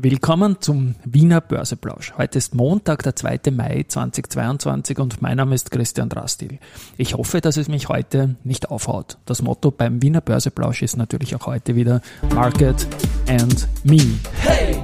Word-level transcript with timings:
Willkommen 0.00 0.60
zum 0.60 0.94
Wiener 1.04 1.40
Börseplausch. 1.40 2.12
Heute 2.16 2.38
ist 2.38 2.54
Montag, 2.54 3.02
der 3.02 3.16
2. 3.16 3.50
Mai 3.50 3.84
2022 3.88 4.96
und 5.00 5.20
mein 5.22 5.38
Name 5.38 5.56
ist 5.56 5.72
Christian 5.72 6.08
Drastil. 6.08 6.60
Ich 6.96 7.14
hoffe, 7.14 7.40
dass 7.40 7.56
es 7.56 7.66
mich 7.66 7.88
heute 7.88 8.36
nicht 8.44 8.70
aufhaut. 8.70 9.18
Das 9.26 9.42
Motto 9.42 9.72
beim 9.72 10.00
Wiener 10.00 10.20
Börseplausch 10.20 10.82
ist 10.82 10.96
natürlich 10.96 11.34
auch 11.34 11.46
heute 11.46 11.74
wieder 11.74 12.00
Market 12.32 12.86
and 13.28 13.66
Me. 13.82 13.98
Hey, 14.40 14.80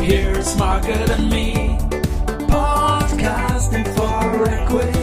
here's 0.00 0.56
Market 0.58 1.10
and 1.10 1.28
Me, 1.28 1.76
podcasting 2.46 3.84
for 3.96 4.46
equity. 4.46 4.93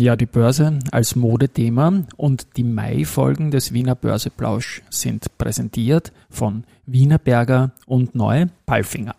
Ja, 0.00 0.16
die 0.16 0.24
Börse 0.24 0.78
als 0.92 1.14
Modethema 1.14 2.04
und 2.16 2.56
die 2.56 2.64
Mai-Folgen 2.64 3.50
des 3.50 3.74
Wiener 3.74 3.94
Börseplausch 3.94 4.80
sind 4.88 5.36
präsentiert 5.36 6.10
von 6.30 6.64
Wienerberger 6.86 7.72
und 7.84 8.14
Neu 8.14 8.46
Palfinger. 8.64 9.14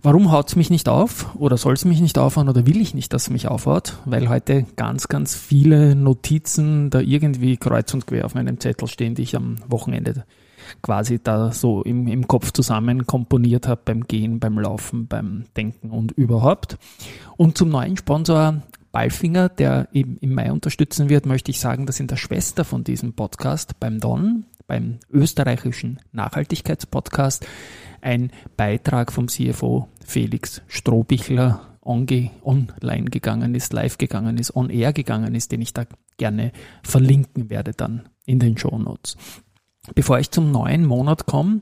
Warum 0.00 0.32
haut 0.32 0.48
es 0.48 0.56
mich 0.56 0.70
nicht 0.70 0.88
auf 0.88 1.36
oder 1.36 1.58
soll 1.58 1.74
es 1.74 1.84
mich 1.84 2.00
nicht 2.00 2.16
aufhauen 2.16 2.48
oder 2.48 2.66
will 2.66 2.80
ich 2.80 2.94
nicht, 2.94 3.12
dass 3.12 3.24
es 3.24 3.30
mich 3.30 3.48
aufhaut? 3.48 3.98
Weil 4.06 4.30
heute 4.30 4.64
ganz, 4.76 5.08
ganz 5.08 5.34
viele 5.34 5.94
Notizen 5.94 6.88
da 6.88 7.00
irgendwie 7.00 7.58
kreuz 7.58 7.92
und 7.92 8.06
quer 8.06 8.24
auf 8.24 8.34
meinem 8.34 8.58
Zettel 8.58 8.88
stehen, 8.88 9.14
die 9.14 9.24
ich 9.24 9.36
am 9.36 9.56
Wochenende 9.68 10.24
quasi 10.80 11.20
da 11.22 11.52
so 11.52 11.82
im, 11.82 12.06
im 12.06 12.26
Kopf 12.26 12.50
zusammen 12.52 13.06
komponiert 13.06 13.68
habe 13.68 13.82
beim 13.84 14.04
Gehen, 14.04 14.40
beim 14.40 14.58
Laufen, 14.58 15.06
beim 15.06 15.44
Denken 15.54 15.90
und 15.90 16.12
überhaupt. 16.12 16.78
Und 17.36 17.58
zum 17.58 17.68
neuen 17.68 17.98
Sponsor 17.98 18.62
Balfinger, 18.96 19.50
der 19.50 19.88
eben 19.92 20.16
im 20.22 20.32
Mai 20.32 20.50
unterstützen 20.50 21.10
wird, 21.10 21.26
möchte 21.26 21.50
ich 21.50 21.60
sagen, 21.60 21.84
dass 21.84 22.00
in 22.00 22.06
der 22.06 22.16
Schwester 22.16 22.64
von 22.64 22.82
diesem 22.82 23.12
Podcast 23.12 23.78
beim 23.78 24.00
Don, 24.00 24.46
beim 24.66 25.00
österreichischen 25.10 26.00
Nachhaltigkeitspodcast, 26.12 27.46
ein 28.00 28.30
Beitrag 28.56 29.12
vom 29.12 29.28
CFO 29.28 29.88
Felix 30.02 30.62
Strohbichler 30.66 31.76
online 31.82 33.10
gegangen 33.10 33.54
ist, 33.54 33.74
live 33.74 33.98
gegangen 33.98 34.38
ist, 34.38 34.56
on 34.56 34.70
air 34.70 34.94
gegangen 34.94 35.34
ist, 35.34 35.52
den 35.52 35.60
ich 35.60 35.74
da 35.74 35.84
gerne 36.16 36.50
verlinken 36.82 37.50
werde 37.50 37.72
dann 37.72 38.08
in 38.24 38.38
den 38.38 38.56
Show 38.56 38.78
Notes. 38.78 39.18
Bevor 39.94 40.20
ich 40.20 40.30
zum 40.30 40.50
neuen 40.50 40.86
Monat 40.86 41.26
komme, 41.26 41.60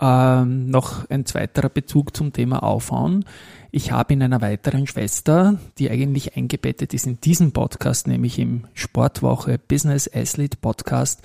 ähm, 0.00 0.66
noch 0.66 1.08
ein 1.10 1.26
zweiterer 1.26 1.68
Bezug 1.68 2.16
zum 2.16 2.32
Thema 2.32 2.62
Aufhauen. 2.62 3.24
Ich 3.70 3.92
habe 3.92 4.14
in 4.14 4.22
einer 4.22 4.40
weiteren 4.40 4.86
Schwester, 4.86 5.58
die 5.78 5.90
eigentlich 5.90 6.36
eingebettet 6.36 6.94
ist 6.94 7.06
in 7.06 7.20
diesem 7.20 7.52
Podcast, 7.52 8.08
nämlich 8.08 8.38
im 8.38 8.64
Sportwoche 8.74 9.58
Business 9.58 10.10
Athlete 10.12 10.56
Podcast, 10.60 11.22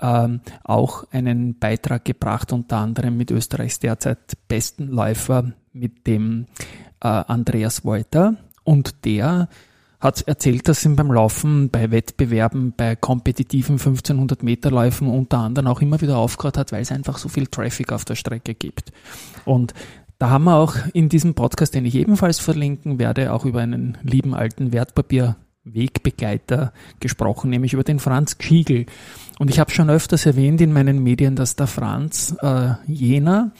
ähm, 0.00 0.40
auch 0.62 1.04
einen 1.10 1.58
Beitrag 1.58 2.04
gebracht, 2.04 2.52
unter 2.52 2.78
anderem 2.78 3.16
mit 3.16 3.30
Österreichs 3.30 3.80
derzeit 3.80 4.18
besten 4.48 4.88
Läufer, 4.88 5.52
mit 5.72 6.06
dem 6.06 6.46
äh, 7.00 7.08
Andreas 7.08 7.84
Wolter. 7.84 8.36
Und 8.62 9.04
der 9.04 9.48
hat 10.00 10.22
erzählt, 10.22 10.66
dass 10.66 10.84
ihm 10.84 10.96
beim 10.96 11.12
Laufen, 11.12 11.68
bei 11.70 11.90
Wettbewerben, 11.90 12.72
bei 12.76 12.96
kompetitiven 12.96 13.74
1500 13.74 14.42
Meter 14.42 14.70
Läufen 14.70 15.08
unter 15.08 15.38
anderem 15.38 15.68
auch 15.68 15.82
immer 15.82 16.00
wieder 16.00 16.16
aufgehört 16.16 16.56
hat, 16.56 16.72
weil 16.72 16.82
es 16.82 16.90
einfach 16.90 17.18
so 17.18 17.28
viel 17.28 17.46
Traffic 17.46 17.92
auf 17.92 18.04
der 18.04 18.14
Strecke 18.14 18.54
gibt. 18.54 18.92
Und 19.44 19.74
da 20.18 20.30
haben 20.30 20.44
wir 20.44 20.56
auch 20.56 20.76
in 20.92 21.08
diesem 21.08 21.34
Podcast, 21.34 21.74
den 21.74 21.84
ich 21.84 21.94
ebenfalls 21.94 22.38
verlinken 22.38 22.98
werde, 22.98 23.32
auch 23.32 23.44
über 23.44 23.60
einen 23.60 23.98
lieben 24.02 24.34
alten 24.34 24.72
Wertpapier 24.72 25.36
Wegbegleiter 25.64 26.72
gesprochen, 27.00 27.50
nämlich 27.50 27.74
über 27.74 27.84
den 27.84 27.98
Franz 27.98 28.36
Schiegel. 28.40 28.86
Und 29.38 29.50
ich 29.50 29.60
habe 29.60 29.70
schon 29.70 29.90
öfters 29.90 30.26
erwähnt 30.26 30.60
in 30.60 30.72
meinen 30.72 31.02
Medien, 31.02 31.36
dass 31.36 31.56
der 31.56 31.66
Franz 31.66 32.34
äh, 32.40 32.72
jener 32.86 33.52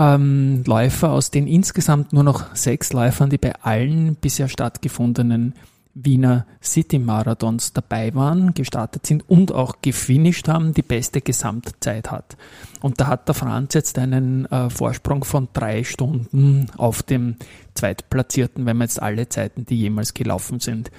ähm, 0.00 0.64
Läufer 0.66 1.10
aus 1.10 1.30
den 1.30 1.46
insgesamt 1.46 2.14
nur 2.14 2.24
noch 2.24 2.54
sechs 2.56 2.92
Läufern, 2.92 3.28
die 3.28 3.38
bei 3.38 3.54
allen 3.62 4.14
bisher 4.14 4.48
stattgefundenen 4.48 5.54
Wiener 5.92 6.46
City 6.62 6.98
Marathons 6.98 7.72
dabei 7.72 8.14
waren, 8.14 8.54
gestartet 8.54 9.06
sind 9.06 9.28
und 9.28 9.52
auch 9.52 9.82
gefinisht 9.82 10.48
haben, 10.48 10.72
die 10.72 10.82
beste 10.82 11.20
Gesamtzeit 11.20 12.10
hat. 12.10 12.36
Und 12.80 13.00
da 13.00 13.08
hat 13.08 13.28
der 13.28 13.34
Franz 13.34 13.74
jetzt 13.74 13.98
einen 13.98 14.46
äh, 14.46 14.70
Vorsprung 14.70 15.24
von 15.24 15.48
drei 15.52 15.84
Stunden 15.84 16.68
auf 16.78 17.02
dem 17.02 17.36
Zweitplatzierten, 17.74 18.64
wenn 18.64 18.78
man 18.78 18.86
jetzt 18.86 19.02
alle 19.02 19.28
Zeiten, 19.28 19.66
die 19.66 19.80
jemals 19.80 20.14
gelaufen 20.14 20.60
sind, 20.60 20.90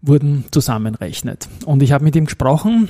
wurden 0.00 0.44
zusammenrechnet. 0.50 1.48
Und 1.66 1.82
ich 1.82 1.92
habe 1.92 2.04
mit 2.04 2.16
ihm 2.16 2.26
gesprochen, 2.26 2.88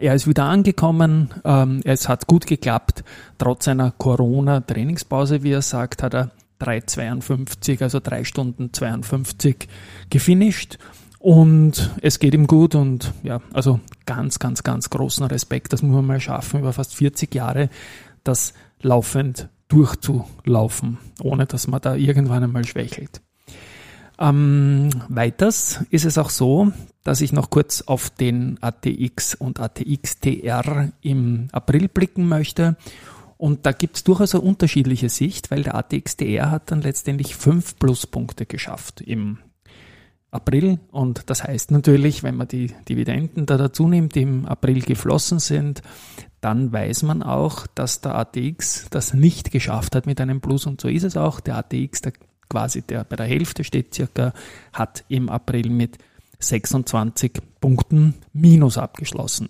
er 0.00 0.14
ist 0.14 0.26
wieder 0.26 0.44
angekommen, 0.44 1.30
ähm, 1.44 1.80
es 1.84 2.08
hat 2.08 2.26
gut 2.26 2.46
geklappt, 2.46 3.04
trotz 3.38 3.68
einer 3.68 3.90
Corona-Trainingspause, 3.92 5.42
wie 5.42 5.52
er 5.52 5.62
sagt, 5.62 6.02
hat 6.02 6.14
er 6.14 6.30
3,52, 6.60 7.82
also 7.82 8.00
3 8.00 8.24
Stunden 8.24 8.72
52 8.72 9.68
gefinisht. 10.10 10.78
Und 11.18 11.90
es 12.00 12.18
geht 12.18 12.32
ihm 12.32 12.46
gut 12.46 12.74
und 12.74 13.12
ja, 13.22 13.42
also 13.52 13.80
ganz, 14.06 14.38
ganz, 14.38 14.62
ganz 14.62 14.88
großen 14.88 15.26
Respekt, 15.26 15.72
das 15.74 15.82
muss 15.82 15.94
man 15.94 16.06
mal 16.06 16.20
schaffen, 16.20 16.60
über 16.60 16.72
fast 16.72 16.94
40 16.94 17.34
Jahre 17.34 17.68
das 18.24 18.54
laufend 18.80 19.48
durchzulaufen, 19.68 20.98
ohne 21.22 21.44
dass 21.46 21.68
man 21.68 21.80
da 21.82 21.94
irgendwann 21.94 22.42
einmal 22.42 22.64
schwächelt. 22.64 23.20
Ähm, 24.20 24.90
weiters 25.08 25.80
ist 25.88 26.04
es 26.04 26.18
auch 26.18 26.28
so, 26.28 26.72
dass 27.04 27.22
ich 27.22 27.32
noch 27.32 27.48
kurz 27.48 27.80
auf 27.82 28.10
den 28.10 28.58
ATX 28.60 29.34
und 29.34 29.60
ATXTR 29.60 30.90
im 31.00 31.48
April 31.52 31.88
blicken 31.88 32.28
möchte. 32.28 32.76
Und 33.38 33.64
da 33.64 33.72
gibt 33.72 33.96
es 33.96 34.04
durchaus 34.04 34.34
eine 34.34 34.44
unterschiedliche 34.44 35.08
Sicht, 35.08 35.50
weil 35.50 35.62
der 35.62 35.74
ATXTR 35.74 36.50
hat 36.50 36.70
dann 36.70 36.82
letztendlich 36.82 37.34
fünf 37.34 37.78
Pluspunkte 37.78 38.44
geschafft 38.44 39.00
im 39.00 39.38
April. 40.30 40.78
Und 40.90 41.30
das 41.30 41.42
heißt 41.42 41.70
natürlich, 41.70 42.22
wenn 42.22 42.36
man 42.36 42.48
die 42.48 42.74
Dividenden 42.86 43.46
da 43.46 43.56
dazu 43.56 43.88
nimmt, 43.88 44.14
die 44.14 44.22
im 44.22 44.44
April 44.44 44.82
geflossen 44.82 45.38
sind, 45.38 45.80
dann 46.42 46.70
weiß 46.70 47.02
man 47.04 47.22
auch, 47.22 47.66
dass 47.68 48.02
der 48.02 48.16
ATX 48.16 48.86
das 48.90 49.14
nicht 49.14 49.50
geschafft 49.50 49.96
hat 49.96 50.04
mit 50.04 50.20
einem 50.20 50.42
Plus. 50.42 50.66
Und 50.66 50.82
so 50.82 50.88
ist 50.88 51.04
es 51.04 51.16
auch. 51.16 51.40
Der 51.40 51.56
ATX, 51.56 52.02
der 52.02 52.12
quasi 52.50 52.82
der 52.82 53.04
bei 53.04 53.16
der 53.16 53.26
Hälfte 53.26 53.64
steht 53.64 53.94
circa, 53.94 54.34
hat 54.74 55.04
im 55.08 55.30
April 55.30 55.70
mit 55.70 55.96
26 56.38 57.32
Punkten 57.60 58.14
Minus 58.32 58.76
abgeschlossen. 58.76 59.48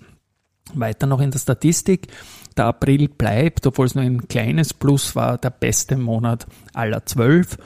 Weiter 0.74 1.06
noch 1.06 1.20
in 1.20 1.32
der 1.32 1.38
Statistik. 1.38 2.08
Der 2.56 2.66
April 2.66 3.08
bleibt, 3.08 3.66
obwohl 3.66 3.86
es 3.86 3.94
nur 3.94 4.04
ein 4.04 4.28
kleines 4.28 4.74
Plus 4.74 5.16
war, 5.16 5.38
der 5.38 5.50
beste 5.50 5.96
Monat 5.96 6.46
aller 6.72 7.04
zwölf. 7.06 7.58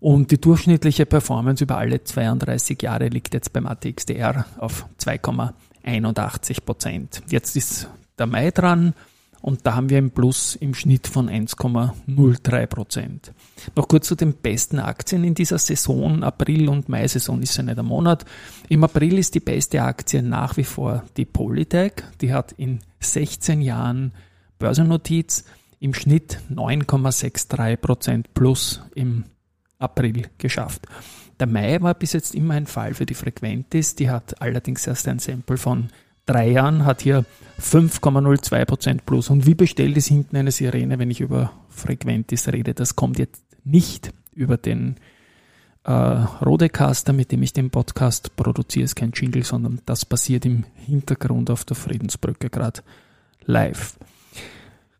Und 0.00 0.30
die 0.30 0.40
durchschnittliche 0.40 1.04
Performance 1.06 1.62
über 1.62 1.76
alle 1.76 2.02
32 2.02 2.80
Jahre 2.82 3.08
liegt 3.08 3.34
jetzt 3.34 3.52
beim 3.52 3.66
ATXDR 3.66 4.46
auf 4.58 4.86
2,81 4.98 6.64
Prozent. 6.64 7.22
Jetzt 7.28 7.54
ist 7.54 7.88
der 8.18 8.26
Mai 8.26 8.50
dran. 8.50 8.94
Und 9.42 9.66
da 9.66 9.74
haben 9.74 9.88
wir 9.88 9.98
ein 9.98 10.10
Plus 10.10 10.54
im 10.56 10.74
Schnitt 10.74 11.06
von 11.06 11.30
1,03 11.30 12.66
Prozent. 12.66 13.32
Noch 13.74 13.88
kurz 13.88 14.06
zu 14.06 14.14
den 14.14 14.34
besten 14.34 14.78
Aktien 14.78 15.24
in 15.24 15.34
dieser 15.34 15.58
Saison. 15.58 16.22
April 16.22 16.68
und 16.68 16.88
Mai-Saison 16.88 17.40
ist 17.40 17.56
ja 17.56 17.62
nicht 17.62 17.76
der 17.76 17.84
Monat. 17.84 18.24
Im 18.68 18.84
April 18.84 19.18
ist 19.18 19.34
die 19.34 19.40
beste 19.40 19.82
Aktie 19.82 20.22
nach 20.22 20.56
wie 20.56 20.64
vor 20.64 21.04
die 21.16 21.24
Polytech. 21.24 21.92
Die 22.20 22.32
hat 22.32 22.52
in 22.52 22.80
16 23.00 23.62
Jahren 23.62 24.12
Börsennotiz 24.58 25.44
im 25.80 25.94
Schnitt 25.94 26.38
9,63 26.50 27.76
Prozent 27.76 28.34
plus 28.34 28.82
im 28.94 29.24
April 29.78 30.28
geschafft. 30.36 30.86
Der 31.40 31.46
Mai 31.46 31.80
war 31.80 31.94
bis 31.94 32.12
jetzt 32.12 32.34
immer 32.34 32.54
ein 32.54 32.66
Fall 32.66 32.92
für 32.92 33.06
die 33.06 33.14
Frequentis. 33.14 33.94
Die 33.94 34.10
hat 34.10 34.42
allerdings 34.42 34.86
erst 34.86 35.08
ein 35.08 35.18
Sample 35.18 35.56
von 35.56 35.88
drei 36.26 36.50
Jahren 36.50 36.84
hat 36.84 37.02
hier 37.02 37.24
5,02% 37.60 39.00
plus. 39.04 39.30
Und 39.30 39.46
wie 39.46 39.54
bestellt 39.54 39.96
ist 39.96 40.08
hinten 40.08 40.36
eine 40.36 40.50
Sirene, 40.50 40.98
wenn 40.98 41.10
ich 41.10 41.20
über 41.20 41.52
Frequentis 41.68 42.48
rede? 42.48 42.74
Das 42.74 42.96
kommt 42.96 43.18
jetzt 43.18 43.42
nicht 43.64 44.12
über 44.34 44.56
den 44.56 44.96
äh, 45.84 45.92
Rodecaster, 45.92 47.12
mit 47.12 47.32
dem 47.32 47.42
ich 47.42 47.52
den 47.52 47.70
Podcast 47.70 48.36
produziere, 48.36 48.84
ist 48.84 48.96
kein 48.96 49.12
Jingle, 49.12 49.44
sondern 49.44 49.80
das 49.86 50.04
passiert 50.04 50.44
im 50.44 50.64
Hintergrund 50.74 51.50
auf 51.50 51.64
der 51.64 51.76
Friedensbrücke 51.76 52.50
gerade 52.50 52.82
live. 53.44 53.98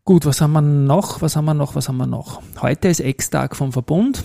Gut, 0.05 0.27
was 0.27 0.41
haben 0.41 0.53
wir 0.53 0.63
noch? 0.63 1.23
Was 1.23 1.37
haben 1.37 1.45
wir 1.45 1.55
noch? 1.55 1.75
Was 1.75 1.89
haben 1.89 1.99
wir 1.99 2.07
noch? 2.07 2.43
Heute 2.61 2.89
ist 2.89 3.01
Ex-Tag 3.01 3.55
vom 3.55 3.73
Verbund. 3.73 4.25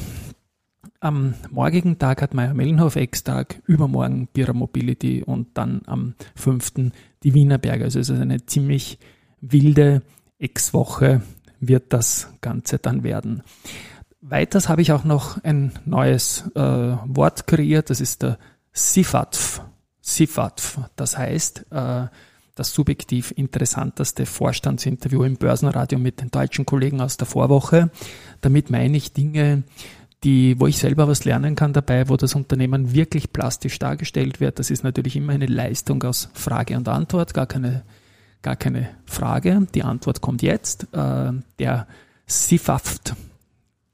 Am 1.01 1.35
morgigen 1.51 1.99
Tag 1.99 2.21
hat 2.21 2.33
Meier 2.33 2.53
Mellenhof 2.53 2.95
Ex-Tag, 2.95 3.61
übermorgen 3.67 4.27
Bira 4.31 4.53
Mobility 4.53 5.23
und 5.23 5.57
dann 5.57 5.81
am 5.85 6.15
5. 6.35 6.91
die 7.23 7.33
Wienerberger. 7.33 7.85
Also 7.85 7.99
es 7.99 8.09
ist 8.09 8.19
eine 8.19 8.45
ziemlich 8.45 8.97
wilde 9.41 10.01
Ex-Woche 10.39 11.21
wird 11.59 11.93
das 11.93 12.29
Ganze 12.41 12.79
dann 12.79 13.03
werden. 13.03 13.43
Weiters 14.21 14.69
habe 14.69 14.81
ich 14.81 14.91
auch 14.91 15.03
noch 15.03 15.43
ein 15.43 15.71
neues 15.85 16.49
äh, 16.55 16.59
Wort 16.59 17.47
kreiert, 17.47 17.89
das 17.89 18.01
ist 18.01 18.23
der 18.23 18.37
Sifatf. 18.73 19.61
Sifatf, 20.01 20.79
das 20.95 21.17
heißt, 21.17 21.65
äh, 21.71 22.07
das 22.55 22.73
subjektiv 22.73 23.33
interessanteste 23.35 24.25
Vorstandsinterview 24.25 25.23
im 25.23 25.35
Börsenradio 25.35 25.99
mit 25.99 26.21
den 26.21 26.31
deutschen 26.31 26.65
Kollegen 26.65 27.01
aus 27.01 27.17
der 27.17 27.27
Vorwoche. 27.27 27.91
Damit 28.41 28.69
meine 28.69 28.95
ich 28.97 29.13
Dinge, 29.13 29.63
die, 30.25 30.59
wo 30.59 30.67
ich 30.67 30.79
selber 30.79 31.07
was 31.07 31.23
lernen 31.23 31.55
kann 31.55 31.71
dabei, 31.71 32.09
wo 32.09 32.17
das 32.17 32.35
Unternehmen 32.35 32.93
wirklich 32.93 33.31
plastisch 33.31 33.77
dargestellt 33.79 34.39
wird. 34.39 34.59
Das 34.59 34.71
ist 34.71 34.83
natürlich 34.83 35.15
immer 35.15 35.33
eine 35.33 35.45
Leistung 35.45 36.03
aus 36.03 36.29
Frage 36.33 36.75
und 36.75 36.89
Antwort, 36.89 37.33
gar 37.35 37.45
keine, 37.45 37.83
gar 38.41 38.55
keine 38.55 38.89
Frage. 39.05 39.67
Die 39.75 39.83
Antwort 39.83 40.21
kommt 40.21 40.41
jetzt. 40.41 40.87
Äh, 40.93 41.31
der 41.59 41.87
Sifaft 42.25 43.13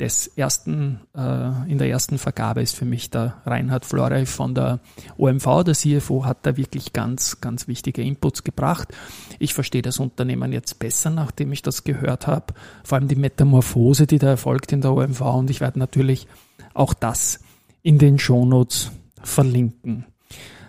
des 0.02 0.28
ersten, 0.36 1.00
äh, 1.16 1.72
in 1.72 1.78
der 1.78 1.88
ersten 1.88 2.18
Vergabe 2.18 2.64
ist 2.64 2.76
für 2.76 2.86
mich 2.86 3.12
der 3.12 3.36
Reinhard 3.46 3.86
Florey 3.86 4.26
von 4.26 4.56
der 4.56 4.80
OMV. 5.18 5.64
Der 5.64 5.76
CFO 5.76 6.26
hat 6.26 6.40
da 6.42 6.58
wirklich 6.58 6.92
ganz, 6.92 7.40
ganz 7.40 7.68
wichtige 7.68 8.02
Inputs 8.02 8.44
gebracht. 8.44 8.90
Ich 9.38 9.54
verstehe 9.54 9.84
das 9.84 10.00
Unternehmen 10.00 10.54
jetzt 10.54 10.80
besser, 10.80 11.12
nachdem 11.12 11.52
ich 11.52 11.62
das 11.62 11.84
gehört 11.84 12.26
habe. 12.26 12.56
Vor 12.84 12.98
allem 12.98 13.10
die 13.10 13.16
Metamorphose, 13.16 14.08
die 14.08 14.18
da 14.18 14.30
erfolgt 14.30 14.72
in 14.72 14.82
der 14.82 14.92
OMV. 14.92 15.22
Und 15.22 15.52
ich 15.52 15.62
werde 15.62 15.78
natürlich 15.78 16.28
auch 16.74 16.96
das 16.96 17.40
in 17.84 18.00
den 18.00 18.18
Shownotes 18.18 18.92
verlinken. 19.22 20.06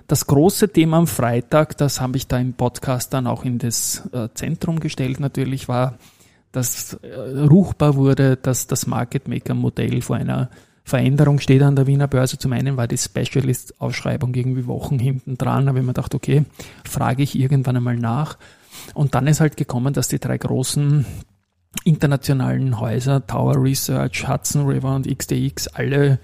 Das 0.08 0.26
große 0.26 0.68
Thema 0.68 0.98
am 0.98 1.06
Freitag, 1.06 1.78
das 1.78 2.02
habe 2.02 2.18
ich 2.18 2.26
da 2.26 2.38
im 2.38 2.52
Podcast 2.52 3.14
dann 3.14 3.26
auch 3.26 3.46
in 3.46 3.58
das 3.58 4.02
äh, 4.12 4.28
Zentrum 4.34 4.78
gestellt, 4.78 5.20
natürlich 5.20 5.68
war 5.68 5.96
dass 6.52 6.94
äh, 6.94 7.40
ruchbar 7.40 7.96
wurde, 7.96 8.36
dass 8.36 8.66
das 8.66 8.86
Market 8.86 9.26
Maker 9.28 9.54
Modell 9.54 10.02
vor 10.02 10.16
einer 10.16 10.50
Veränderung 10.84 11.38
steht 11.38 11.62
an 11.62 11.76
der 11.76 11.86
Wiener 11.86 12.08
Börse. 12.08 12.38
Zum 12.38 12.52
einen 12.52 12.76
war 12.76 12.88
die 12.88 12.98
Specialist-Ausschreibung 12.98 14.34
irgendwie 14.34 14.66
Wochen 14.66 14.98
hinten 14.98 15.38
dran, 15.38 15.68
aber 15.68 15.78
ich 15.78 15.84
mir 15.84 15.92
gedacht, 15.92 16.14
okay, 16.14 16.44
frage 16.84 17.22
ich 17.22 17.38
irgendwann 17.38 17.76
einmal 17.76 17.96
nach. 17.96 18.36
Und 18.94 19.14
dann 19.14 19.26
ist 19.26 19.40
halt 19.40 19.56
gekommen, 19.56 19.94
dass 19.94 20.08
die 20.08 20.18
drei 20.18 20.38
großen 20.38 21.06
internationalen 21.84 22.80
Häuser, 22.80 23.26
Tower 23.26 23.62
Research, 23.62 24.28
Hudson 24.28 24.66
River 24.66 24.94
und 24.94 25.06
XTX, 25.06 25.68
alle 25.68 26.18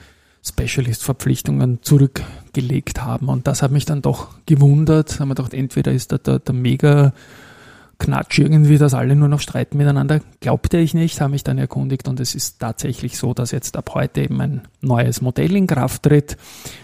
Specialist-Verpflichtungen 0.44 1.82
zurückgelegt 1.82 3.02
haben. 3.02 3.28
Und 3.28 3.46
das 3.46 3.62
hat 3.62 3.70
mich 3.70 3.84
dann 3.84 4.02
doch 4.02 4.28
gewundert. 4.46 5.14
Da 5.14 5.20
haben 5.20 5.28
wir 5.28 5.34
gedacht, 5.34 5.54
entweder 5.54 5.92
ist 5.92 6.12
da 6.12 6.18
der, 6.18 6.38
der 6.38 6.54
mega 6.54 7.12
Knatsch 7.98 8.38
irgendwie, 8.38 8.78
dass 8.78 8.94
alle 8.94 9.16
nur 9.16 9.28
noch 9.28 9.40
streiten 9.40 9.76
miteinander, 9.76 10.20
glaubte 10.40 10.78
ich 10.78 10.94
nicht, 10.94 11.20
habe 11.20 11.32
mich 11.32 11.42
dann 11.42 11.58
erkundigt 11.58 12.06
und 12.06 12.20
es 12.20 12.34
ist 12.34 12.60
tatsächlich 12.60 13.18
so, 13.18 13.34
dass 13.34 13.50
jetzt 13.50 13.76
ab 13.76 13.90
heute 13.94 14.22
eben 14.22 14.40
ein 14.40 14.62
neues 14.80 15.20
Modell 15.20 15.56
in 15.56 15.66
Kraft 15.66 16.04
tritt 16.04 16.36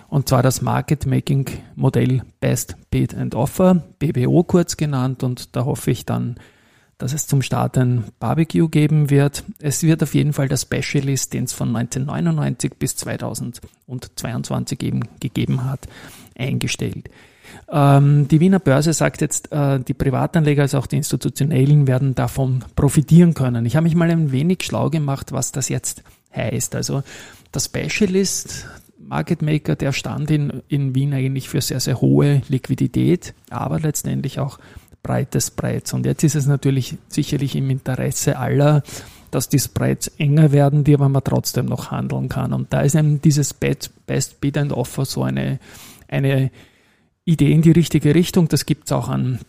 und 0.08 0.28
zwar 0.28 0.42
das 0.42 0.60
Market 0.60 1.06
Making 1.06 1.46
Modell 1.76 2.22
Best 2.40 2.76
Bid 2.90 3.14
and 3.14 3.36
Offer, 3.36 3.82
BBO 4.00 4.42
kurz 4.42 4.76
genannt 4.76 5.22
und 5.22 5.54
da 5.54 5.64
hoffe 5.64 5.92
ich 5.92 6.04
dann, 6.04 6.36
dass 6.98 7.12
es 7.12 7.26
zum 7.26 7.42
Start 7.42 7.78
ein 7.78 8.04
Barbecue 8.18 8.68
geben 8.68 9.10
wird. 9.10 9.44
Es 9.60 9.82
wird 9.82 10.02
auf 10.02 10.14
jeden 10.14 10.32
Fall 10.32 10.48
der 10.48 10.56
Specialist, 10.56 11.32
den 11.32 11.44
es 11.44 11.52
von 11.52 11.68
1999 11.74 12.72
bis 12.78 12.96
2022 12.96 14.82
eben 14.82 15.00
gegeben 15.20 15.64
hat, 15.64 15.88
eingestellt. 16.36 17.10
Ähm, 17.70 18.28
die 18.28 18.40
Wiener 18.40 18.58
Börse 18.58 18.92
sagt 18.92 19.20
jetzt, 19.20 19.52
äh, 19.52 19.80
die 19.80 19.94
Privatanleger 19.94 20.62
als 20.62 20.74
auch 20.74 20.86
die 20.86 20.96
institutionellen 20.96 21.86
werden 21.86 22.14
davon 22.14 22.64
profitieren 22.76 23.34
können. 23.34 23.66
Ich 23.66 23.76
habe 23.76 23.84
mich 23.84 23.94
mal 23.94 24.10
ein 24.10 24.32
wenig 24.32 24.62
schlau 24.62 24.90
gemacht, 24.90 25.32
was 25.32 25.52
das 25.52 25.68
jetzt 25.68 26.02
heißt. 26.34 26.74
Also 26.74 27.02
der 27.52 27.60
Specialist, 27.60 28.66
Market 28.98 29.42
Maker, 29.42 29.76
der 29.76 29.92
stand 29.92 30.30
in, 30.30 30.62
in 30.68 30.94
Wien 30.94 31.12
eigentlich 31.12 31.48
für 31.48 31.60
sehr, 31.60 31.80
sehr 31.80 32.00
hohe 32.00 32.42
Liquidität, 32.48 33.34
aber 33.50 33.78
letztendlich 33.80 34.38
auch 34.38 34.58
breites 35.02 35.48
Spreads. 35.48 35.92
Und 35.92 36.06
jetzt 36.06 36.24
ist 36.24 36.34
es 36.34 36.46
natürlich 36.46 36.96
sicherlich 37.08 37.54
im 37.54 37.70
Interesse 37.70 38.38
aller, 38.38 38.82
dass 39.30 39.48
die 39.48 39.58
Spreads 39.58 40.08
enger 40.18 40.52
werden, 40.52 40.84
die 40.84 40.94
aber 40.94 41.08
man 41.08 41.22
trotzdem 41.22 41.66
noch 41.66 41.90
handeln 41.90 42.28
kann. 42.28 42.52
Und 42.52 42.72
da 42.72 42.80
ist 42.80 42.94
eben 42.94 43.20
dieses 43.20 43.52
Best 43.54 44.40
Bid 44.40 44.56
and 44.56 44.72
Offer 44.72 45.04
so 45.04 45.22
eine, 45.22 45.58
eine 46.08 46.50
Idee 47.24 47.52
in 47.52 47.62
die 47.62 47.72
richtige 47.72 48.14
Richtung. 48.14 48.48
Das 48.48 48.66
gibt 48.66 48.86
es 48.86 48.92
auch 48.92 49.08
an 49.08 49.40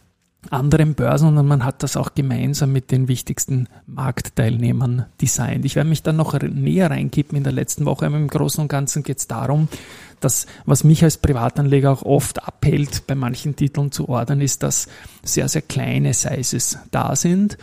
anderen 0.52 0.94
Börsen 0.94 1.38
und 1.38 1.48
man 1.48 1.66
hat 1.66 1.84
das 1.84 1.98
auch 1.98 2.14
gemeinsam 2.14 2.72
mit 2.72 2.92
den 2.92 3.08
wichtigsten 3.08 3.68
Marktteilnehmern 3.88 5.06
designt. 5.22 5.66
Ich 5.66 5.76
werde 5.76 5.90
mich 5.90 6.04
dann 6.04 6.18
noch 6.18 6.40
näher 6.40 6.92
reinkippen 6.92 7.38
in 7.38 7.44
der 7.44 7.54
letzten 7.54 7.86
Woche, 7.86 8.06
aber 8.06 8.18
im 8.18 8.28
Großen 8.28 8.62
und 8.62 8.68
Ganzen 8.68 9.04
geht 9.04 9.18
es 9.18 9.28
darum, 9.28 9.68
dass 10.20 10.46
was 10.66 10.84
mich 10.84 11.04
als 11.04 11.18
Privatanleger 11.18 11.92
auch 11.92 12.04
oft 12.04 12.44
abhält, 12.48 13.08
bei 13.08 13.16
manchen 13.16 13.56
Titeln 13.56 13.92
zu 13.92 14.08
ordern, 14.08 14.42
ist, 14.42 14.64
dass 14.64 14.88
sehr, 15.24 15.50
sehr 15.50 15.62
kleine 15.62 16.14
Sizes 16.14 16.78
da 16.92 17.16
sind 17.16 17.58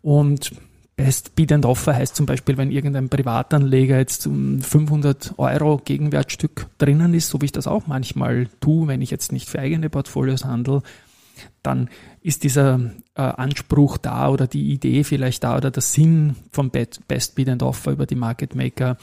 und 0.00 0.52
Best 0.96 1.34
Bid 1.34 1.52
and 1.52 1.64
Offer 1.64 1.94
heißt 1.94 2.14
zum 2.14 2.26
Beispiel, 2.26 2.58
wenn 2.58 2.70
irgendein 2.70 3.08
Privatanleger 3.08 3.96
jetzt 3.96 4.26
um 4.26 4.60
500 4.60 5.34
Euro 5.38 5.78
Gegenwertstück 5.78 6.66
drinnen 6.78 7.14
ist, 7.14 7.28
so 7.28 7.40
wie 7.40 7.46
ich 7.46 7.52
das 7.52 7.66
auch 7.66 7.86
manchmal 7.86 8.48
tue, 8.60 8.88
wenn 8.88 9.00
ich 9.00 9.10
jetzt 9.10 9.32
nicht 9.32 9.48
für 9.48 9.58
eigene 9.58 9.88
Portfolios 9.88 10.44
handle, 10.44 10.82
dann 11.62 11.88
ist 12.20 12.44
dieser 12.44 12.78
äh, 13.14 13.22
Anspruch 13.22 13.96
da 13.96 14.28
oder 14.28 14.46
die 14.46 14.72
Idee 14.72 15.02
vielleicht 15.02 15.44
da 15.44 15.56
oder 15.56 15.70
der 15.70 15.82
Sinn 15.82 16.36
vom 16.50 16.70
Best 16.70 17.34
Bid 17.34 17.48
and 17.48 17.62
Offer 17.62 17.92
über 17.92 18.06
die 18.06 18.14
Market 18.14 18.54
Maker 18.54 18.96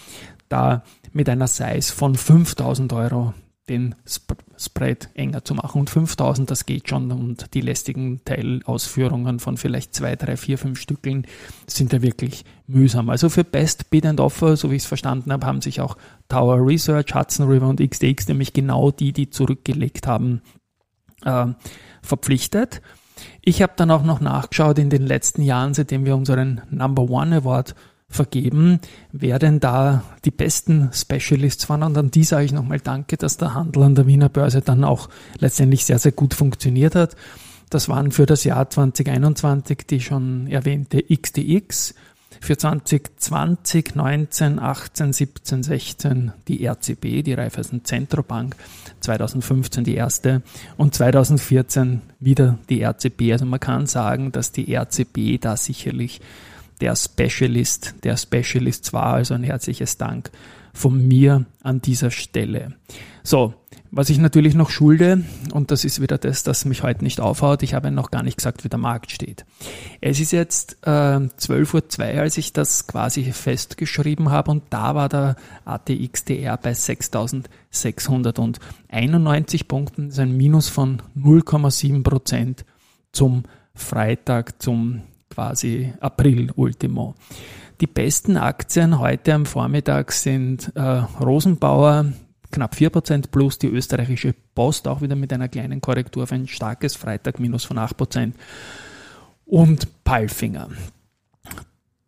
da 0.47 0.83
mit 1.11 1.27
einer 1.27 1.47
Size 1.47 1.93
von 1.93 2.15
5000 2.15 2.93
Euro 2.93 3.33
den 3.69 3.95
Sp 4.03 4.35
Spread 4.59 5.09
enger 5.13 5.45
zu 5.45 5.55
machen. 5.55 5.79
Und 5.79 5.89
5000, 5.89 6.51
das 6.51 6.65
geht 6.65 6.89
schon. 6.89 7.11
Und 7.13 7.53
die 7.53 7.61
lästigen 7.61 8.23
Teilausführungen 8.25 9.39
von 9.39 9.55
vielleicht 9.55 9.95
zwei, 9.95 10.17
drei, 10.17 10.35
vier, 10.35 10.57
fünf 10.57 10.81
Stückeln 10.81 11.25
sind 11.65 11.93
ja 11.93 12.01
wirklich 12.01 12.43
mühsam. 12.67 13.09
Also 13.09 13.29
für 13.29 13.45
Best 13.45 13.89
Bid 13.89 14.05
and 14.05 14.19
Offer, 14.19 14.57
so 14.57 14.69
wie 14.69 14.75
ich 14.75 14.83
es 14.83 14.87
verstanden 14.87 15.31
habe, 15.31 15.45
haben 15.45 15.61
sich 15.61 15.79
auch 15.79 15.95
Tower 16.27 16.57
Research, 16.57 17.15
Hudson 17.15 17.47
River 17.47 17.69
und 17.69 17.79
XTX, 17.79 18.27
nämlich 18.27 18.51
genau 18.51 18.91
die, 18.91 19.13
die 19.13 19.29
zurückgelegt 19.29 20.07
haben, 20.07 20.41
äh, 21.23 21.47
verpflichtet. 22.01 22.81
Ich 23.41 23.61
habe 23.61 23.73
dann 23.77 23.91
auch 23.91 24.03
noch 24.03 24.19
nachgeschaut 24.19 24.77
in 24.77 24.89
den 24.89 25.05
letzten 25.05 25.41
Jahren, 25.41 25.73
seitdem 25.73 26.05
wir 26.05 26.17
unseren 26.17 26.61
Number 26.69 27.03
One 27.03 27.37
Award 27.37 27.75
vergeben, 28.09 28.79
wer 29.11 29.39
denn 29.39 29.59
da 29.59 30.03
die 30.25 30.31
besten 30.31 30.89
Specialists 30.93 31.69
waren. 31.69 31.83
Und 31.83 31.97
an 31.97 32.11
die 32.11 32.23
sage 32.23 32.45
ich 32.45 32.51
nochmal 32.51 32.79
Danke, 32.79 33.17
dass 33.17 33.37
der 33.37 33.53
Handel 33.53 33.83
an 33.83 33.95
der 33.95 34.07
Wiener 34.07 34.29
Börse 34.29 34.61
dann 34.61 34.83
auch 34.83 35.09
letztendlich 35.37 35.85
sehr, 35.85 35.99
sehr 35.99 36.11
gut 36.11 36.33
funktioniert 36.33 36.95
hat. 36.95 37.15
Das 37.69 37.87
waren 37.87 38.11
für 38.11 38.25
das 38.25 38.43
Jahr 38.43 38.69
2021 38.69 39.85
die 39.87 40.01
schon 40.01 40.47
erwähnte 40.47 41.03
XTX, 41.03 41.93
für 42.41 42.57
2020, 42.57 43.95
19, 43.95 44.59
18, 44.59 45.13
17, 45.13 45.63
16 45.63 46.31
die 46.47 46.65
RCB, 46.65 47.23
die 47.23 47.33
Raiffeisen 47.33 47.83
Zentrobank, 47.83 48.55
2015 49.01 49.83
die 49.83 49.95
erste 49.95 50.41
und 50.77 50.95
2014 50.95 52.01
wieder 52.19 52.57
die 52.69 52.81
RCB. 52.81 53.33
Also 53.33 53.45
man 53.45 53.59
kann 53.59 53.87
sagen, 53.87 54.31
dass 54.31 54.51
die 54.51 54.73
RCB 54.73 55.41
da 55.41 55.57
sicherlich 55.57 56.21
der 56.81 56.95
Specialist, 56.95 57.95
der 58.03 58.17
Specialist 58.17 58.93
war. 58.93 59.13
Also 59.13 59.33
ein 59.33 59.43
herzliches 59.43 59.97
Dank 59.97 60.31
von 60.73 61.07
mir 61.07 61.45
an 61.63 61.81
dieser 61.81 62.11
Stelle. 62.11 62.75
So, 63.23 63.53
was 63.91 64.09
ich 64.09 64.17
natürlich 64.19 64.53
noch 64.53 64.69
schulde, 64.69 65.23
und 65.51 65.71
das 65.71 65.83
ist 65.83 65.99
wieder 65.99 66.19
das, 66.19 66.43
das 66.43 66.63
mich 66.65 66.83
heute 66.83 67.03
nicht 67.03 67.19
aufhaut, 67.19 67.63
ich 67.63 67.73
habe 67.73 67.89
noch 67.89 68.11
gar 68.11 68.21
nicht 68.21 68.37
gesagt, 68.37 68.63
wie 68.63 68.69
der 68.69 68.77
Markt 68.77 69.09
steht. 69.11 69.45
Es 69.99 70.19
ist 70.19 70.31
jetzt 70.31 70.77
äh, 70.83 70.87
12.02 70.87 72.13
Uhr, 72.13 72.21
als 72.21 72.37
ich 72.37 72.53
das 72.53 72.85
quasi 72.85 73.23
festgeschrieben 73.31 74.29
habe, 74.29 74.51
und 74.51 74.65
da 74.69 74.93
war 74.93 75.09
der 75.09 75.37
ATXDR 75.65 76.55
bei 76.57 76.73
6.691 76.73 79.67
Punkten, 79.67 80.09
das 80.09 80.17
ist 80.17 80.19
ein 80.19 80.37
Minus 80.37 80.69
von 80.69 81.01
0,7 81.17 82.03
Prozent 82.03 82.63
zum 83.11 83.41
Freitag, 83.73 84.61
zum 84.61 85.01
quasi 85.29 85.93
April 85.99 86.51
Ultimo. 86.55 87.15
Die 87.81 87.87
besten 87.87 88.35
Aktien 88.35 88.99
heute 88.99 89.33
am 89.33 89.45
Vormittag 89.45 90.11
sind 90.11 90.71
äh, 90.75 90.81
Rosenbauer, 90.81 92.11
knapp 92.51 92.73
4% 92.73 93.29
plus, 93.31 93.57
die 93.57 93.67
österreichische 93.67 94.33
Post 94.53 94.87
auch 94.87 95.01
wieder 95.01 95.15
mit 95.15 95.31
einer 95.31 95.47
kleinen 95.47 95.79
Korrektur 95.79 96.23
auf 96.23 96.31
ein 96.31 96.47
starkes 96.47 96.95
Freitag 96.95 97.39
minus 97.39 97.63
von 97.63 97.77
8% 97.77 98.33
und 99.45 100.03
Palfinger. 100.03 100.69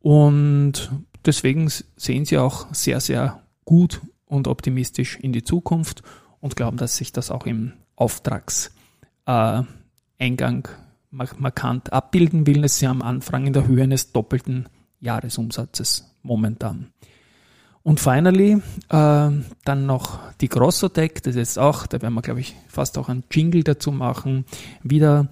Und 0.00 0.90
deswegen 1.24 1.70
sehen 1.96 2.24
sie 2.24 2.38
auch 2.38 2.74
sehr, 2.74 2.98
sehr 3.00 3.40
gut 3.64 4.00
und 4.26 4.48
optimistisch 4.48 5.16
in 5.20 5.32
die 5.32 5.44
Zukunft 5.44 6.02
und 6.40 6.56
glauben, 6.56 6.78
dass 6.78 6.96
sich 6.96 7.12
das 7.12 7.30
auch 7.30 7.46
im 7.46 7.74
Auftragseingang 7.94 9.78
äh, 10.18 10.22
markant 11.12 11.92
abbilden 11.92 12.48
will. 12.48 12.68
Sie 12.68 12.88
haben 12.88 13.02
Anfragen 13.02 13.46
in 13.46 13.52
der 13.52 13.68
Höhe 13.68 13.84
eines 13.84 14.10
doppelten 14.12 14.68
Jahresumsatzes 15.00 16.16
momentan. 16.22 16.92
Und 17.86 18.00
finally, 18.00 18.60
äh, 18.88 18.88
dann 18.88 19.86
noch 19.86 20.18
die 20.40 20.48
Grossotec, 20.48 21.22
das 21.22 21.36
ist 21.36 21.56
auch, 21.56 21.86
da 21.86 22.02
werden 22.02 22.14
wir, 22.14 22.22
glaube 22.22 22.40
ich, 22.40 22.56
fast 22.66 22.98
auch 22.98 23.08
einen 23.08 23.22
Jingle 23.30 23.62
dazu 23.62 23.92
machen. 23.92 24.44
Wieder 24.82 25.28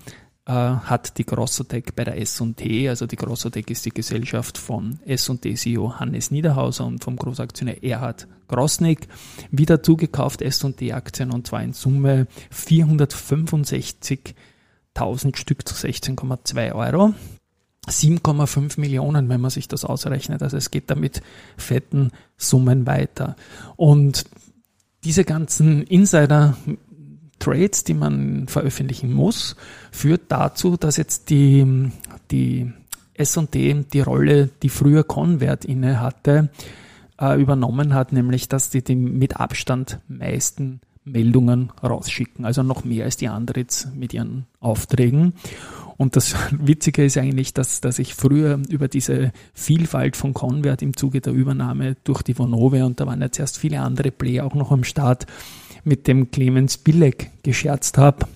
äh, 0.46 0.52
hat 0.52 1.18
die 1.18 1.26
Grossotec 1.26 1.96
bei 1.96 2.04
der 2.04 2.20
S&T, 2.20 2.88
also 2.88 3.08
die 3.08 3.16
Grossotec 3.16 3.68
ist 3.72 3.86
die 3.86 3.90
Gesellschaft 3.90 4.56
von 4.56 5.00
S&T 5.04 5.54
CEO 5.54 5.98
Hannes 5.98 6.30
Niederhauser 6.30 6.86
und 6.86 7.02
vom 7.02 7.16
Großaktionär 7.16 7.82
Erhard 7.82 8.28
Grossnick, 8.46 9.08
wieder 9.50 9.82
zugekauft 9.82 10.40
S&T 10.40 10.92
Aktien 10.92 11.32
und 11.32 11.48
zwar 11.48 11.64
in 11.64 11.72
Summe 11.72 12.28
465.000 12.52 15.36
Stück 15.36 15.66
zu 15.66 15.74
16,2 15.74 16.72
Euro. 16.72 17.14
7,5 17.88 18.80
Millionen, 18.80 19.28
wenn 19.28 19.40
man 19.40 19.50
sich 19.50 19.68
das 19.68 19.84
ausrechnet. 19.84 20.42
Also 20.42 20.56
es 20.56 20.70
geht 20.70 20.90
damit 20.90 21.22
fetten 21.56 22.10
Summen 22.36 22.86
weiter. 22.86 23.36
Und 23.76 24.24
diese 25.04 25.24
ganzen 25.24 25.82
Insider 25.82 26.56
Trades, 27.38 27.84
die 27.84 27.94
man 27.94 28.48
veröffentlichen 28.48 29.12
muss, 29.12 29.56
führt 29.90 30.22
dazu, 30.28 30.76
dass 30.76 30.96
jetzt 30.96 31.28
die, 31.28 31.90
die 32.30 32.72
S&D 33.14 33.84
die 33.92 34.00
Rolle, 34.00 34.48
die 34.62 34.70
früher 34.70 35.04
Convert 35.04 35.64
inne 35.64 36.00
hatte, 36.00 36.50
äh, 37.20 37.40
übernommen 37.40 37.94
hat, 37.94 38.12
nämlich 38.12 38.48
dass 38.48 38.70
die, 38.70 38.82
die 38.82 38.94
mit 38.94 39.36
Abstand 39.36 40.00
meisten 40.08 40.80
Meldungen 41.04 41.70
rausschicken, 41.82 42.46
also 42.46 42.62
noch 42.62 42.84
mehr 42.84 43.04
als 43.04 43.18
die 43.18 43.28
Andritz 43.28 43.88
mit 43.94 44.14
ihren 44.14 44.46
Aufträgen. 44.60 45.34
Und 45.96 46.16
das 46.16 46.34
Witzige 46.50 47.04
ist 47.04 47.16
eigentlich, 47.16 47.54
dass, 47.54 47.80
dass 47.80 47.98
ich 47.98 48.14
früher 48.14 48.60
über 48.68 48.88
diese 48.88 49.32
Vielfalt 49.52 50.16
von 50.16 50.34
Convert 50.34 50.82
im 50.82 50.96
Zuge 50.96 51.20
der 51.20 51.32
Übernahme 51.32 51.96
durch 52.04 52.22
die 52.22 52.34
Vonove 52.34 52.84
und 52.84 53.00
da 53.00 53.06
waren 53.06 53.22
jetzt 53.22 53.38
erst 53.38 53.58
viele 53.58 53.80
andere 53.80 54.10
Player 54.10 54.44
auch 54.44 54.54
noch 54.54 54.72
am 54.72 54.84
Start, 54.84 55.26
mit 55.84 56.08
dem 56.08 56.30
Clemens 56.30 56.78
Bilek 56.78 57.30
gescherzt 57.42 57.98
habe, 57.98 58.26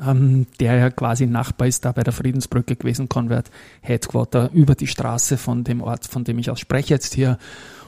ähm, 0.00 0.46
der 0.60 0.76
ja 0.76 0.90
quasi 0.90 1.26
Nachbar 1.26 1.66
ist 1.66 1.84
da 1.84 1.92
bei 1.92 2.02
der 2.02 2.12
Friedensbrücke 2.12 2.76
gewesen, 2.76 3.08
Convert 3.08 3.50
Headquarter, 3.80 4.50
über 4.52 4.74
die 4.74 4.86
Straße 4.86 5.36
von 5.36 5.64
dem 5.64 5.80
Ort, 5.80 6.06
von 6.06 6.24
dem 6.24 6.38
ich 6.38 6.50
aus 6.50 6.60
spreche 6.60 6.94
jetzt 6.94 7.14
hier 7.14 7.38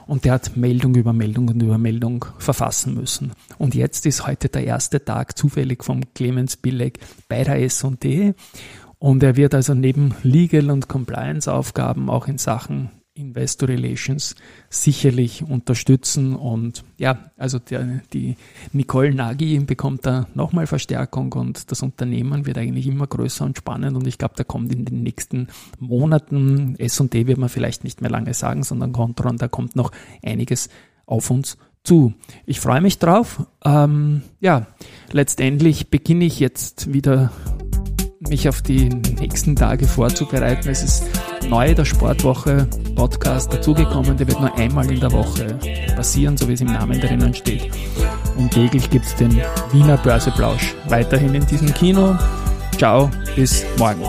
und 0.06 0.25
der 0.25 0.32
hat 0.34 0.56
Meldung 0.56 0.94
über 0.94 1.12
Meldung 1.12 1.49
und 1.49 1.62
über 1.62 1.78
Meldung 1.78 2.25
verfassen 2.38 2.94
müssen. 2.94 3.32
Und 3.58 3.75
jetzt 3.75 4.06
ist 4.06 4.26
heute 4.26 4.49
der 4.49 4.64
erste 4.64 5.04
Tag 5.04 5.37
zufällig 5.37 5.84
vom 5.84 6.02
Clemens 6.14 6.56
Billeg 6.56 6.99
bei 7.28 7.44
der 7.44 7.62
S&D 7.62 8.34
und 8.99 9.23
er 9.23 9.37
wird 9.37 9.54
also 9.54 9.75
neben 9.75 10.14
Legal- 10.23 10.70
und 10.70 10.88
Compliance-Aufgaben 10.88 12.08
auch 12.08 12.26
in 12.26 12.38
Sachen 12.38 12.90
Investor 13.14 13.68
Relations 13.68 14.35
sicherlich 14.68 15.44
unterstützen. 15.44 16.35
Und 16.35 16.85
ja, 16.99 17.30
also 17.37 17.59
der, 17.59 18.00
die 18.12 18.37
Nicole 18.73 19.14
Nagy 19.14 19.59
bekommt 19.61 20.04
da 20.04 20.26
nochmal 20.35 20.66
Verstärkung 20.66 21.33
und 21.33 21.71
das 21.71 21.83
Unternehmen 21.83 22.44
wird 22.47 22.59
eigentlich 22.59 22.87
immer 22.87 23.06
größer 23.06 23.44
und 23.44 23.56
spannend. 23.56 23.97
Und 23.97 24.06
ich 24.06 24.18
glaube, 24.18 24.35
da 24.37 24.44
kommt 24.44 24.73
in 24.73 24.85
den 24.85 25.02
nächsten 25.02 25.49
Monaten, 25.78 26.75
S&D 26.78 27.26
wird 27.26 27.38
man 27.38 27.49
vielleicht 27.49 27.85
nicht 27.85 28.00
mehr 28.00 28.11
lange 28.11 28.35
sagen, 28.35 28.64
sondern 28.64 28.92
Contron, 28.92 29.38
da 29.38 29.49
kommt 29.49 29.76
noch 29.76 29.92
einiges 30.23 30.68
auf 31.06 31.30
uns 31.30 31.56
zu. 31.85 32.14
Ich 32.47 32.61
freue 32.61 32.80
mich 32.80 32.99
drauf. 32.99 33.47
Ähm, 33.64 34.23
ja, 34.40 34.66
letztendlich 35.12 35.90
beginne 35.90 36.25
ich 36.25 36.40
jetzt 36.40 36.92
wieder 36.92 37.30
mich 38.28 38.49
auf 38.49 38.62
die 38.62 38.88
nächsten 38.88 39.57
Tage 39.57 39.87
vorzubereiten. 39.87 40.69
Es 40.69 40.83
ist 40.83 41.04
neu 41.49 41.75
der 41.75 41.85
Sportwoche 41.85 42.66
Podcast 42.95 43.52
dazugekommen. 43.52 44.16
Der 44.16 44.26
wird 44.26 44.40
nur 44.40 44.54
einmal 44.57 44.90
in 44.90 45.00
der 45.00 45.12
Woche 45.12 45.59
passieren, 45.97 46.37
so 46.37 46.49
wie 46.49 46.54
es 46.54 46.61
im 46.61 46.69
Namen 46.69 47.00
drinnen 47.00 47.35
steht. 47.35 47.71
Und 48.37 48.50
täglich 48.52 48.90
gibt 48.90 49.04
es 49.04 49.14
den 49.14 49.40
Wiener 49.73 49.97
Börseplausch 49.99 50.75
weiterhin 50.88 51.35
in 51.35 51.47
diesem 51.47 51.73
Kino. 51.75 52.16
Ciao, 52.76 53.11
bis 53.37 53.64
morgen. 53.78 54.02